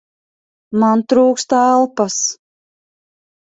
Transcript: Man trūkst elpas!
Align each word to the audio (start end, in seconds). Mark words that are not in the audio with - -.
Man 0.83 1.03
trūkst 1.13 1.55
elpas! 1.59 2.19